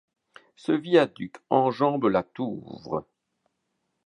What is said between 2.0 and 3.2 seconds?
la Touvre.